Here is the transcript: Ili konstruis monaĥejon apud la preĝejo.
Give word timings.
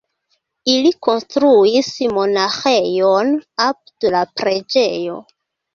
Ili 0.75 0.91
konstruis 1.07 1.91
monaĥejon 2.17 3.33
apud 3.69 4.11
la 4.19 4.25
preĝejo. 4.41 5.25